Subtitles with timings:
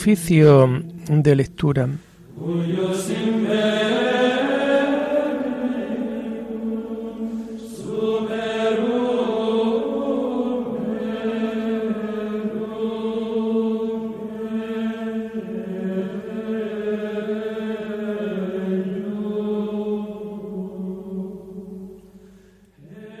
[0.00, 0.66] Oficio
[1.10, 1.86] de lectura.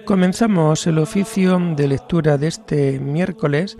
[0.06, 3.76] Comenzamos el oficio de lectura de este miércoles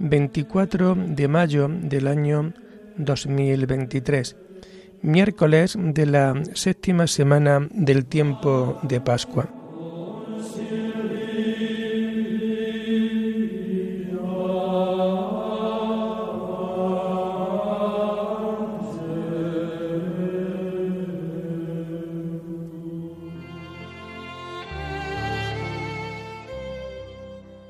[0.00, 2.54] 24 de mayo del año
[2.96, 4.36] 2023,
[5.02, 9.48] miércoles de la séptima semana del tiempo de Pascua.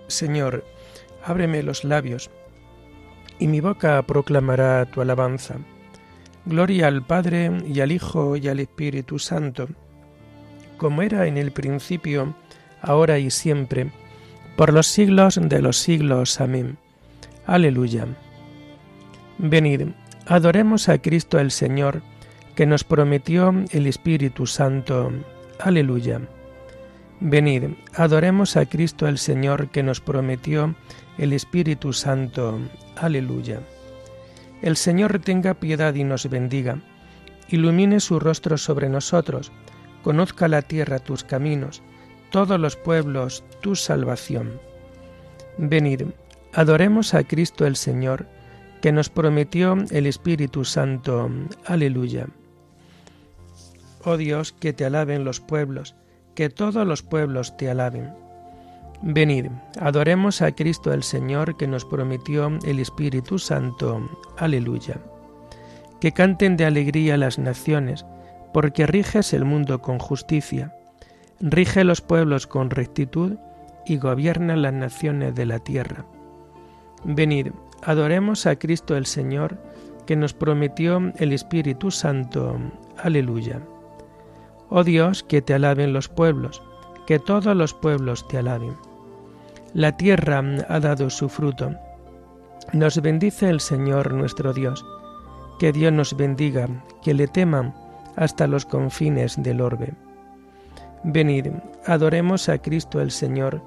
[0.06, 0.64] Señor,
[1.30, 2.30] ábreme los labios,
[3.38, 5.56] y mi boca proclamará tu alabanza.
[6.44, 9.68] Gloria al Padre y al Hijo y al Espíritu Santo,
[10.76, 12.34] como era en el principio,
[12.82, 13.90] ahora y siempre,
[14.56, 16.40] por los siglos de los siglos.
[16.40, 16.78] Amén.
[17.46, 18.06] Aleluya.
[19.38, 19.88] Venid,
[20.26, 22.02] adoremos a Cristo el Señor,
[22.56, 25.12] que nos prometió el Espíritu Santo.
[25.60, 26.20] Aleluya.
[27.20, 30.74] Venid, adoremos a Cristo el Señor que nos prometió
[31.20, 32.58] el Espíritu Santo.
[32.96, 33.60] Aleluya.
[34.62, 36.78] El Señor tenga piedad y nos bendiga,
[37.50, 39.52] ilumine su rostro sobre nosotros,
[40.02, 41.82] conozca la tierra tus caminos,
[42.30, 44.58] todos los pueblos tu salvación.
[45.58, 46.04] Venid,
[46.54, 48.26] adoremos a Cristo el Señor,
[48.80, 51.30] que nos prometió el Espíritu Santo.
[51.66, 52.28] Aleluya.
[54.04, 55.94] Oh Dios, que te alaben los pueblos,
[56.34, 58.14] que todos los pueblos te alaben.
[59.02, 59.46] Venid,
[59.80, 64.02] adoremos a Cristo el Señor que nos prometió el Espíritu Santo.
[64.36, 65.00] Aleluya.
[66.00, 68.04] Que canten de alegría las naciones,
[68.52, 70.74] porque riges el mundo con justicia,
[71.40, 73.36] rige los pueblos con rectitud
[73.86, 76.04] y gobierna las naciones de la tierra.
[77.04, 77.52] Venid,
[77.82, 79.56] adoremos a Cristo el Señor
[80.06, 82.58] que nos prometió el Espíritu Santo.
[82.98, 83.62] Aleluya.
[84.68, 86.62] Oh Dios, que te alaben los pueblos,
[87.06, 88.89] que todos los pueblos te alaben.
[89.74, 91.74] La tierra ha dado su fruto.
[92.72, 94.84] Nos bendice el Señor nuestro Dios.
[95.58, 96.68] Que Dios nos bendiga,
[97.02, 97.74] que le teman
[98.16, 99.92] hasta los confines del orbe.
[101.04, 101.48] Venid,
[101.86, 103.62] adoremos a Cristo el Señor,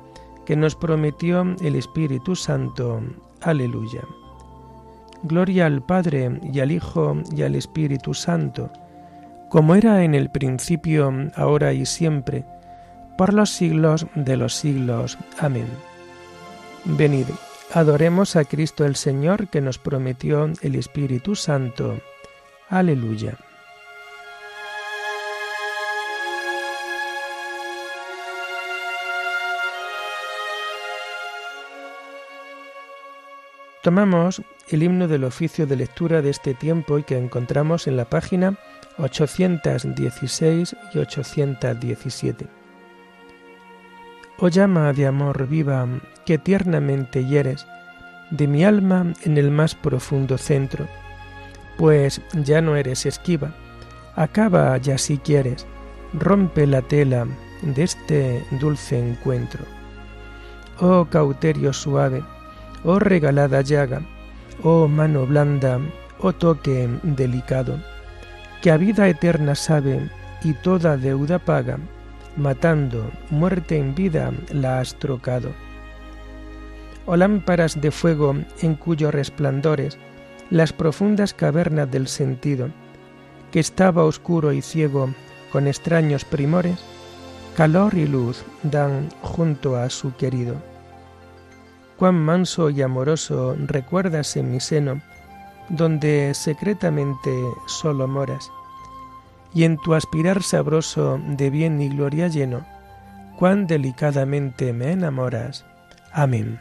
[0.45, 3.01] que nos prometió el Espíritu Santo.
[3.41, 4.01] Aleluya.
[5.23, 8.69] Gloria al Padre y al Hijo y al Espíritu Santo
[9.53, 12.43] como era en el principio, ahora y siempre,
[13.19, 15.15] por los siglos de los siglos.
[15.37, 15.67] Amén.
[16.85, 17.27] Venid,
[17.73, 21.99] adoremos a Cristo el Señor que nos prometió el Espíritu Santo.
[22.67, 23.37] Aleluya.
[33.81, 38.05] Tomamos el himno del oficio de lectura de este tiempo y que encontramos en la
[38.05, 38.57] página
[38.97, 42.62] 816 y 817.
[44.45, 45.87] Oh llama de amor viva
[46.25, 47.65] que tiernamente hieres
[48.29, 50.85] de mi alma en el más profundo centro,
[51.77, 53.53] pues ya no eres esquiva,
[54.17, 55.65] acaba ya si quieres,
[56.11, 57.25] rompe la tela
[57.61, 59.63] de este dulce encuentro.
[60.77, 62.21] Oh cauterio suave,
[62.83, 64.01] oh regalada llaga,
[64.61, 65.79] oh mano blanda,
[66.19, 67.79] oh toque delicado,
[68.61, 70.09] que a vida eterna sabe
[70.43, 71.77] y toda deuda paga,
[72.37, 75.51] matando, muerte en vida la has trocado.
[77.05, 79.97] O lámparas de fuego en cuyos resplandores
[80.49, 82.69] las profundas cavernas del sentido,
[83.51, 85.09] que estaba oscuro y ciego
[85.51, 86.79] con extraños primores,
[87.55, 90.55] calor y luz dan junto a su querido.
[91.97, 95.01] Cuán manso y amoroso recuerdas en mi seno
[95.69, 97.31] donde secretamente
[97.67, 98.51] solo moras,
[99.53, 102.65] y en tu aspirar sabroso de bien y gloria lleno,
[103.37, 105.65] cuán delicadamente me enamoras.
[106.11, 106.59] Amén.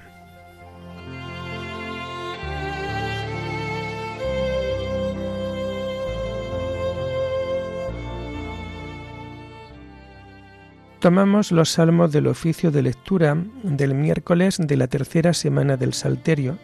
[11.02, 16.58] Tomamos los salmos del oficio de lectura del miércoles de la tercera semana del Salterio,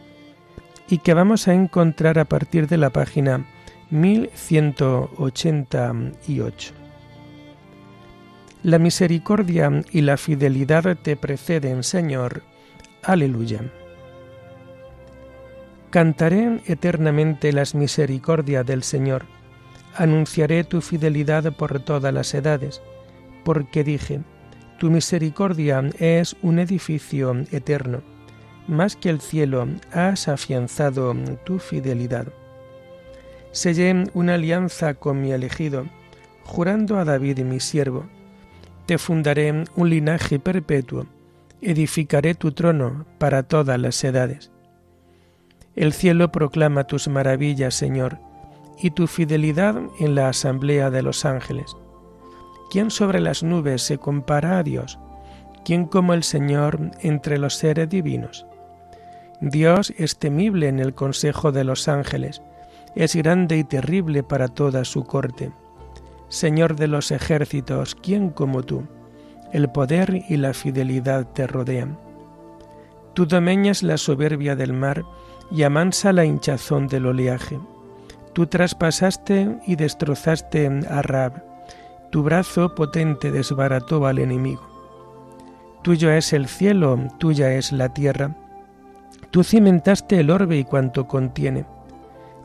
[0.89, 3.45] y que vamos a encontrar a partir de la página
[3.91, 6.75] 1188.
[8.63, 12.43] La misericordia y la fidelidad te preceden, Señor.
[13.03, 13.61] Aleluya.
[15.91, 19.25] Cantaré eternamente las misericordias del Señor.
[19.95, 22.83] Anunciaré tu fidelidad por todas las edades,
[23.45, 24.21] porque dije,
[24.79, 28.03] tu misericordia es un edificio eterno.
[28.67, 31.15] Más que el cielo has afianzado
[31.45, 32.27] tu fidelidad.
[33.53, 35.87] Sellé una alianza con mi elegido,
[36.45, 38.07] jurando a David mi siervo.
[38.87, 41.07] Te fundaré un linaje perpetuo,
[41.61, 44.51] edificaré tu trono para todas las edades.
[45.77, 48.19] El cielo proclama tus maravillas, Señor,
[48.81, 51.77] y tu fidelidad en la asamblea de los ángeles.
[52.71, 54.99] ¿Quién sobre las nubes se compara a Dios?
[55.65, 58.47] ¿Quién como el Señor entre los seres divinos?
[59.41, 62.43] Dios es temible en el consejo de los ángeles,
[62.95, 65.53] es grande y terrible para toda su corte.
[66.29, 68.85] Señor de los ejércitos, ¿quién como tú?
[69.53, 71.99] El poder y la fidelidad te rodean.
[73.15, 75.05] Tú domeñas la soberbia del mar
[75.51, 77.59] y amansa la hinchazón del oleaje.
[78.35, 81.43] Tú traspasaste y destrozaste a Rab,
[82.11, 84.63] tu brazo potente desbarató al enemigo.
[85.83, 88.35] Tuyo es el cielo, tuya es la tierra.
[89.31, 91.67] Tú cimentaste el orbe y cuanto contiene.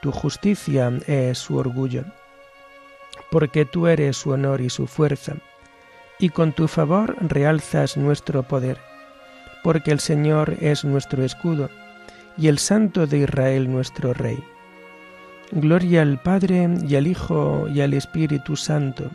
[0.00, 2.04] tu justicia es su orgullo.
[3.30, 5.34] Porque tú eres su honor y su fuerza,
[6.18, 8.78] y con tu favor realzas nuestro poder.
[9.62, 11.68] Porque el Señor es nuestro escudo
[12.36, 14.42] y el Santo de Israel nuestro Rey.
[15.50, 19.10] Gloria al Padre y al Hijo y al Espíritu Santo,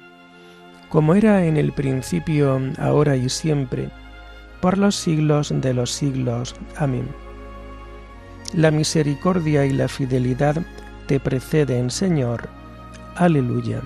[0.90, 3.90] como era en el principio, ahora y siempre,
[4.62, 6.56] por los siglos de los siglos.
[6.78, 7.23] Amén.
[8.54, 10.64] La misericordia y la fidelidad
[11.08, 12.50] te preceden, Señor.
[13.16, 13.82] Aleluya.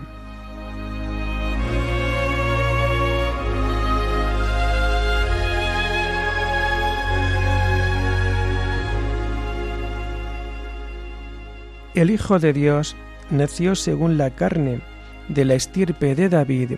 [11.96, 12.98] El Hijo de Dios
[13.32, 14.82] nació según la carne
[15.30, 16.74] de la estirpe de David.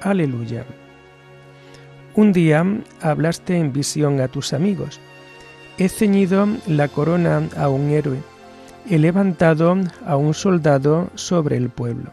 [0.00, 0.66] Aleluya.
[2.16, 2.66] Un día
[3.00, 5.00] hablaste en visión a tus amigos.
[5.78, 8.18] He ceñido la corona a un héroe,
[8.88, 9.76] he levantado
[10.06, 12.10] a un soldado sobre el pueblo.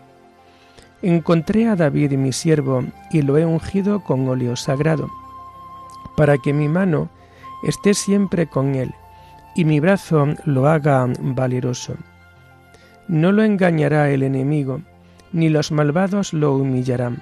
[1.01, 5.09] Encontré a David mi siervo y lo he ungido con óleo sagrado,
[6.15, 7.09] para que mi mano
[7.63, 8.94] esté siempre con él
[9.56, 11.95] y mi brazo lo haga valeroso.
[13.07, 14.81] No lo engañará el enemigo,
[15.33, 17.21] ni los malvados lo humillarán.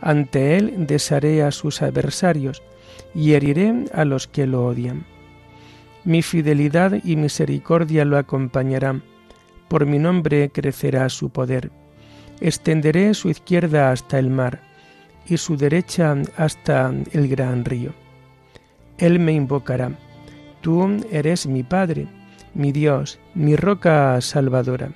[0.00, 2.62] Ante él desharé a sus adversarios
[3.14, 5.04] y heriré a los que lo odian.
[6.04, 9.02] Mi fidelidad y misericordia lo acompañarán,
[9.68, 11.70] por mi nombre crecerá su poder.
[12.40, 14.62] Extenderé su izquierda hasta el mar
[15.26, 17.92] y su derecha hasta el gran río.
[18.98, 19.98] Él me invocará.
[20.60, 22.06] Tú eres mi Padre,
[22.54, 24.90] mi Dios, mi roca salvadora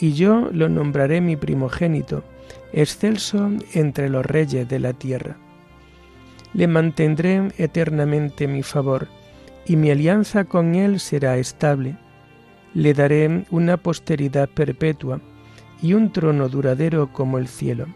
[0.00, 2.22] y yo lo nombraré mi primogénito,
[2.72, 5.36] excelso entre los reyes de la tierra.
[6.54, 9.08] Le mantendré eternamente mi favor,
[9.68, 11.96] y mi alianza con él será estable.
[12.74, 15.20] Le daré una posteridad perpetua
[15.82, 17.86] y un trono duradero como el cielo.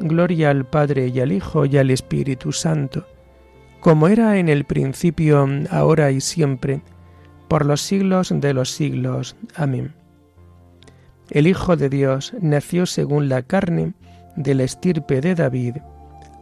[0.00, 3.06] Gloria al Padre y al Hijo y al Espíritu Santo,
[3.80, 6.82] como era en el principio, ahora y siempre,
[7.48, 9.36] por los siglos de los siglos.
[9.54, 9.94] Amén.
[11.30, 13.92] El Hijo de Dios nació según la carne
[14.36, 15.76] de la estirpe de David.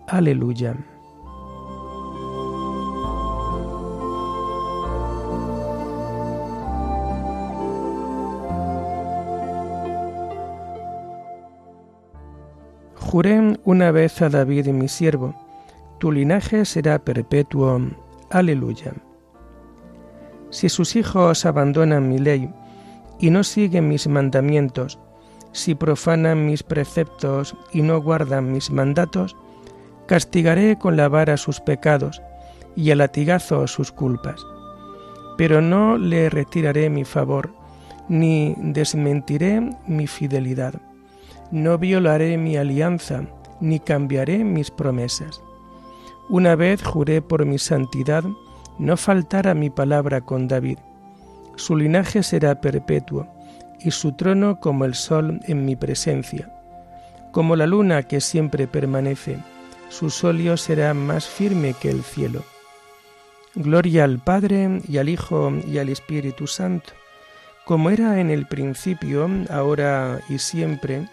[0.07, 0.77] Aleluya.
[13.11, 15.35] Juré una vez a David mi siervo,
[15.99, 17.81] tu linaje será perpetuo.
[18.31, 18.93] Aleluya.
[20.51, 22.49] Si sus hijos abandonan mi ley,
[23.19, 25.01] y no siguen mis mandamientos,
[25.51, 29.35] si profanan mis preceptos y no guardan mis mandatos,
[30.07, 32.23] castigaré con la vara sus pecados
[32.77, 34.41] y a latigazo sus culpas.
[35.37, 37.51] Pero no le retiraré mi favor,
[38.09, 40.81] ni desmentiré mi fidelidad.
[41.51, 43.25] No violaré mi alianza,
[43.61, 45.43] ni cambiaré mis promesas.
[46.29, 48.25] Una vez juré por mi santidad
[48.79, 50.79] no faltar a mi palabra con David
[51.57, 53.27] Su linaje será perpetuo,
[53.81, 56.51] y su trono como el sol en mi presencia.
[57.33, 59.39] Como la luna que siempre permanece,
[59.89, 62.43] su solio será más firme que el cielo.
[63.55, 66.93] Gloria al Padre y al Hijo y al Espíritu Santo,
[67.65, 71.09] como era en el principio, ahora y siempre,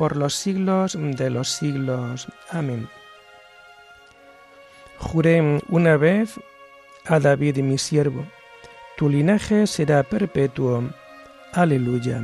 [0.00, 2.26] por los siglos de los siglos.
[2.50, 2.88] Amén.
[4.96, 6.40] Juré una vez
[7.04, 8.24] a David mi siervo,
[8.96, 10.84] tu linaje será perpetuo.
[11.52, 12.22] Aleluya.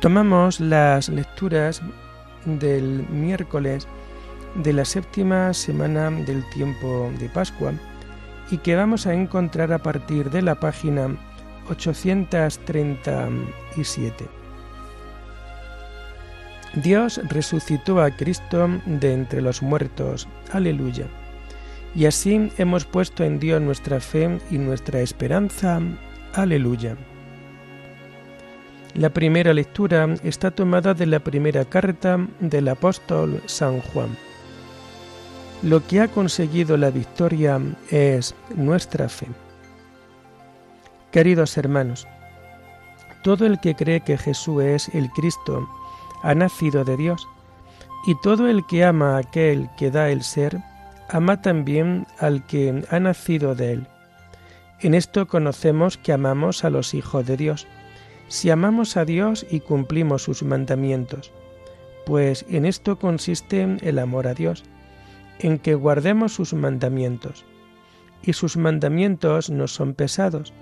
[0.00, 1.82] Tomamos las lecturas
[2.46, 3.86] del miércoles
[4.54, 7.72] de la séptima semana del tiempo de Pascua
[8.50, 11.16] y que vamos a encontrar a partir de la página
[11.70, 14.26] 837.
[16.74, 20.26] Dios resucitó a Cristo de entre los muertos.
[20.52, 21.06] Aleluya.
[21.94, 25.80] Y así hemos puesto en Dios nuestra fe y nuestra esperanza.
[26.34, 26.96] Aleluya.
[28.94, 34.27] La primera lectura está tomada de la primera carta del apóstol San Juan.
[35.62, 37.60] Lo que ha conseguido la victoria
[37.90, 39.26] es nuestra fe.
[41.10, 42.06] Queridos hermanos,
[43.24, 45.68] todo el que cree que Jesús es el Cristo
[46.22, 47.26] ha nacido de Dios,
[48.06, 50.58] y todo el que ama a aquel que da el ser,
[51.08, 53.86] ama también al que ha nacido de él.
[54.80, 57.66] En esto conocemos que amamos a los hijos de Dios
[58.28, 61.32] si amamos a Dios y cumplimos sus mandamientos,
[62.04, 64.64] pues en esto consiste el amor a Dios,
[65.40, 67.44] en que guardemos sus mandamientos.
[68.22, 70.52] Y sus mandamientos no son pesados,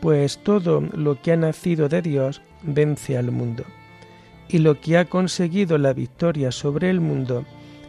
[0.00, 3.64] pues todo lo que ha nacido de Dios vence al mundo.
[4.48, 7.44] Y lo que ha conseguido la victoria sobre el mundo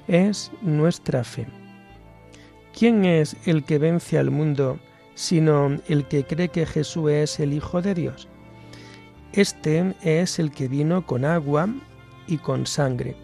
[0.07, 1.47] es nuestra fe.
[2.77, 4.79] ¿Quién es el que vence al mundo
[5.15, 8.27] sino el que cree que Jesús es el Hijo de Dios?
[9.33, 11.69] Este es el que vino con agua
[12.27, 13.15] y con sangre,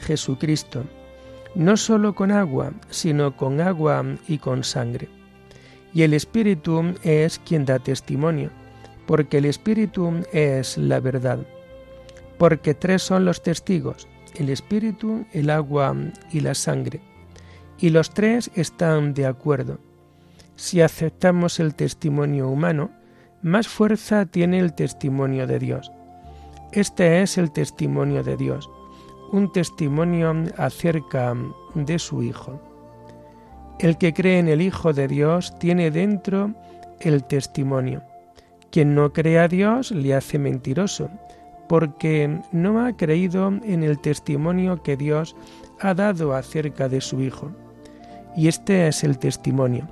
[0.00, 0.84] Jesucristo,
[1.56, 5.08] no solo con agua, sino con agua y con sangre.
[5.94, 8.50] Y el Espíritu es quien da testimonio,
[9.06, 11.38] porque el Espíritu es la verdad.
[12.38, 15.96] Porque tres son los testigos, el Espíritu, el agua
[16.30, 17.00] y la sangre.
[17.78, 19.78] Y los tres están de acuerdo.
[20.56, 22.90] Si aceptamos el testimonio humano,
[23.40, 25.90] más fuerza tiene el testimonio de Dios.
[26.72, 28.68] Este es el testimonio de Dios,
[29.32, 31.34] un testimonio acerca
[31.74, 32.60] de su Hijo.
[33.78, 36.54] El que cree en el Hijo de Dios tiene dentro
[37.00, 38.02] el testimonio.
[38.70, 41.10] Quien no cree a Dios le hace mentiroso,
[41.68, 45.36] porque no ha creído en el testimonio que Dios
[45.80, 47.50] ha dado acerca de su Hijo.
[48.36, 49.88] Y este es el testimonio.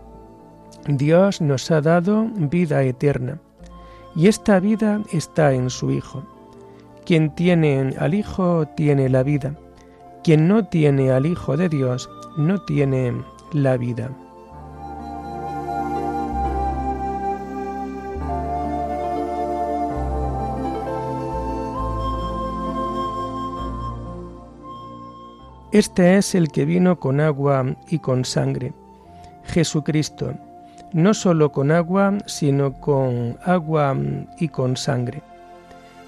[0.86, 3.40] Dios nos ha dado vida eterna,
[4.14, 6.33] y esta vida está en su Hijo.
[7.06, 9.54] Quien tiene al Hijo tiene la vida,
[10.22, 12.08] quien no tiene al Hijo de Dios
[12.38, 13.12] no tiene
[13.52, 14.10] la vida.
[25.72, 28.72] Este es el que vino con agua y con sangre,
[29.42, 30.32] Jesucristo,
[30.94, 33.94] no solo con agua, sino con agua
[34.38, 35.33] y con sangre.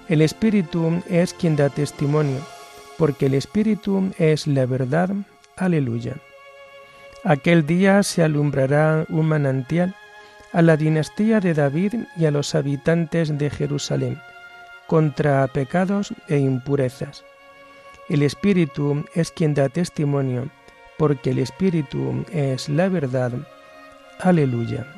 [0.09, 2.39] El Espíritu es quien da testimonio,
[2.97, 5.09] porque el Espíritu es la verdad.
[5.57, 6.15] Aleluya.
[7.25, 9.95] Aquel día se alumbrará un manantial
[10.53, 14.17] a la dinastía de David y a los habitantes de Jerusalén,
[14.87, 17.25] contra pecados e impurezas.
[18.07, 20.49] El Espíritu es quien da testimonio,
[20.97, 23.33] porque el Espíritu es la verdad.
[24.19, 24.96] Aleluya.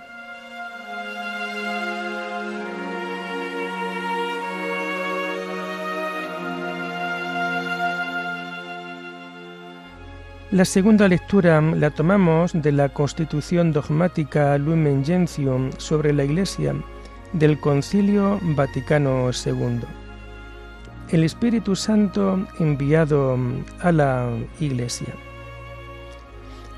[10.51, 16.73] La segunda lectura la tomamos de la Constitución dogmática Lumen Gentium sobre la Iglesia
[17.33, 19.81] del Concilio Vaticano II.
[21.09, 23.37] El Espíritu Santo enviado
[23.81, 24.27] a la
[24.59, 25.13] Iglesia.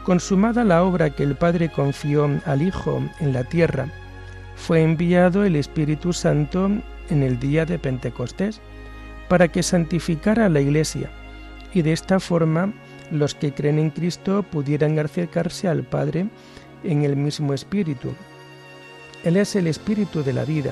[0.04, 3.88] Consumada la obra que el Padre confió al Hijo en la tierra,
[4.58, 6.70] fue enviado el Espíritu Santo
[7.10, 8.60] en el día de Pentecostés
[9.30, 11.10] para que santificara a la Iglesia
[11.74, 12.74] y de esta forma
[13.12, 16.28] los que creen en Cristo pudieran acercarse al Padre
[16.84, 18.14] en el mismo Espíritu.
[19.24, 20.72] Él es el Espíritu de la vida,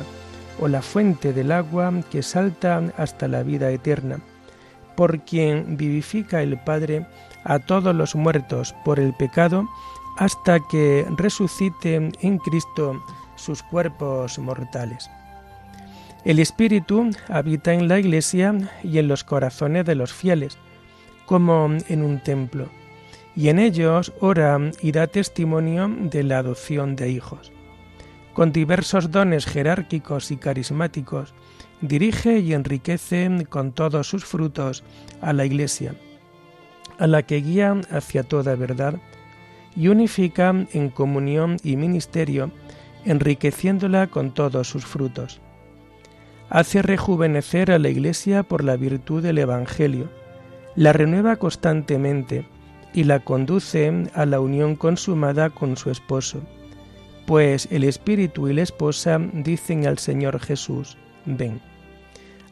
[0.59, 4.19] o la fuente del agua que salta hasta la vida eterna,
[4.95, 7.05] por quien vivifica el Padre
[7.43, 9.67] a todos los muertos por el pecado,
[10.17, 13.01] hasta que resucite en Cristo
[13.35, 15.09] sus cuerpos mortales.
[16.25, 18.53] El Espíritu habita en la Iglesia
[18.83, 20.57] y en los corazones de los fieles,
[21.29, 22.69] como en un templo,
[23.35, 27.51] y en ellos ora y da testimonio de la adopción de hijos.
[28.33, 31.35] Con diversos dones jerárquicos y carismáticos,
[31.81, 34.83] dirige y enriquece con todos sus frutos
[35.21, 35.93] a la Iglesia,
[36.97, 38.95] a la que guía hacia toda verdad,
[39.75, 42.49] y unifica en comunión y ministerio,
[43.05, 45.41] enriqueciéndola con todos sus frutos.
[46.49, 50.09] Hace rejuvenecer a la Iglesia por la virtud del Evangelio,
[50.79, 52.45] la renueva constantemente
[52.93, 56.41] y la conduce a la unión consumada con su esposo,
[57.27, 61.59] pues el Espíritu y la esposa dicen al Señor Jesús, ven.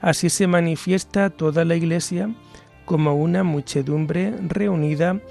[0.02, 2.30] Así se manifiesta toda la Iglesia
[2.84, 5.22] como una muchedumbre reunida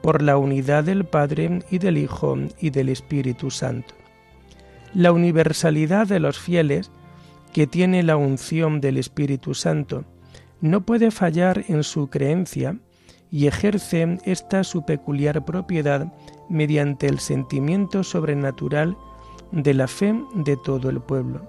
[0.00, 3.92] por la unidad del Padre y del Hijo y del Espíritu Santo.
[4.94, 6.90] La universalidad de los fieles,
[7.52, 10.06] que tiene la unción del Espíritu Santo,
[10.60, 12.78] no puede fallar en su creencia
[13.30, 16.12] y ejerce esta su peculiar propiedad
[16.48, 18.96] mediante el sentimiento sobrenatural
[19.52, 21.42] de la fe de todo el pueblo.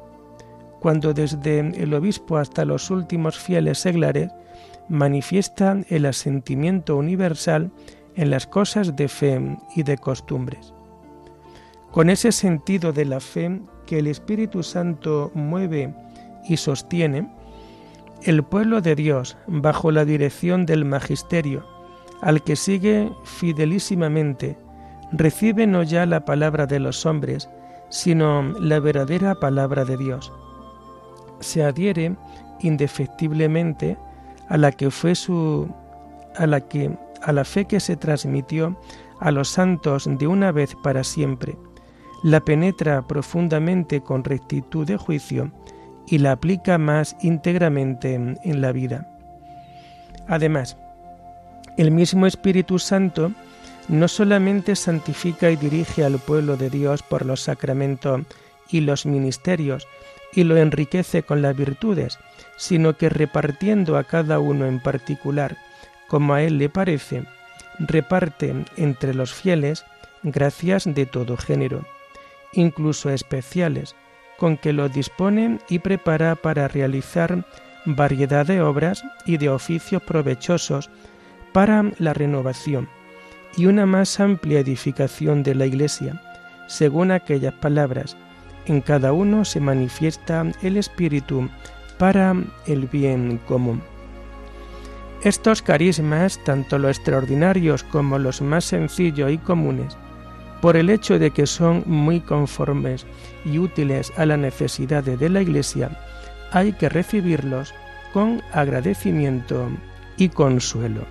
[0.79, 4.31] Cuando desde el obispo hasta los últimos fieles seglares
[4.89, 7.71] manifiestan el asentimiento universal
[8.15, 10.73] en las cosas de fe y de costumbres.
[11.91, 15.93] Con ese sentido de la fe que el Espíritu Santo mueve
[16.47, 17.29] y sostiene,
[18.23, 21.65] el pueblo de Dios, bajo la dirección del Magisterio,
[22.21, 24.57] al que sigue fidelísimamente,
[25.11, 27.49] recibe no ya la palabra de los hombres,
[27.89, 30.33] sino la verdadera palabra de Dios.
[31.39, 32.15] Se adhiere
[32.59, 33.97] indefectiblemente
[34.49, 35.69] a la que fue su
[36.35, 38.77] a la que a la fe que se transmitió
[39.19, 41.57] a los santos de una vez para siempre,
[42.23, 45.51] la penetra profundamente con rectitud de juicio
[46.07, 49.07] y la aplica más íntegramente en la vida.
[50.27, 50.77] Además,
[51.77, 53.31] el mismo Espíritu Santo
[53.87, 58.21] no solamente santifica y dirige al pueblo de Dios por los sacramentos
[58.69, 59.87] y los ministerios,
[60.33, 62.19] y lo enriquece con las virtudes,
[62.57, 65.57] sino que repartiendo a cada uno en particular,
[66.07, 67.23] como a él le parece,
[67.79, 69.85] reparte entre los fieles
[70.23, 71.85] gracias de todo género,
[72.53, 73.95] incluso especiales,
[74.37, 77.45] con que lo dispone y prepara para realizar
[77.85, 80.89] variedad de obras y de oficios provechosos
[81.53, 82.89] para la renovación
[83.55, 86.21] y una más amplia edificación de la Iglesia,
[86.67, 88.15] según aquellas palabras,
[88.67, 91.49] en cada uno se manifiesta el Espíritu
[91.97, 92.35] para
[92.67, 93.81] el bien común.
[95.23, 99.97] Estos carismas, tanto los extraordinarios como los más sencillos y comunes,
[100.61, 103.05] por el hecho de que son muy conformes
[103.45, 105.91] y útiles a las necesidades de la Iglesia,
[106.51, 107.73] hay que recibirlos
[108.13, 109.69] con agradecimiento
[110.17, 111.01] y consuelo.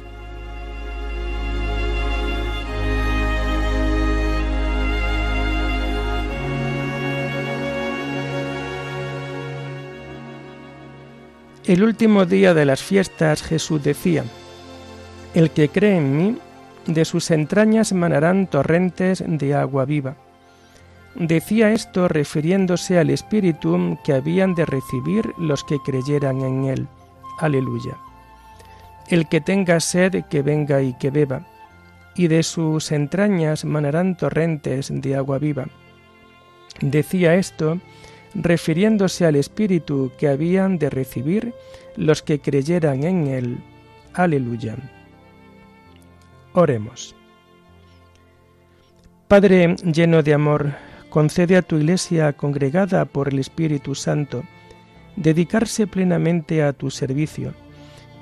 [11.66, 14.24] El último día de las fiestas Jesús decía,
[15.34, 16.38] El que cree en mí,
[16.86, 20.16] de sus entrañas manarán torrentes de agua viva.
[21.14, 26.88] Decía esto refiriéndose al Espíritu que habían de recibir los que creyeran en Él.
[27.38, 27.96] Aleluya.
[29.08, 31.46] El que tenga sed, que venga y que beba,
[32.14, 35.66] y de sus entrañas manarán torrentes de agua viva.
[36.80, 37.78] Decía esto
[38.34, 41.54] refiriéndose al Espíritu que habían de recibir
[41.96, 43.58] los que creyeran en Él.
[44.12, 44.76] Aleluya.
[46.58, 47.14] Oremos.
[49.28, 50.72] Padre lleno de amor,
[51.10, 54.42] concede a tu Iglesia congregada por el Espíritu Santo
[55.16, 57.52] dedicarse plenamente a tu servicio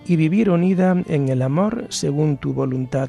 [0.04, 3.08] y vivir unida en el amor según tu voluntad.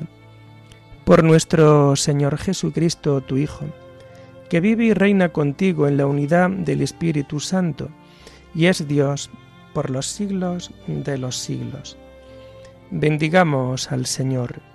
[1.06, 3.66] Por nuestro Señor Jesucristo, tu Hijo,
[4.48, 7.90] que vive y reina contigo en la unidad del Espíritu Santo,
[8.54, 9.32] y es Dios
[9.74, 11.98] por los siglos de los siglos.
[12.92, 14.75] Bendigamos al Señor.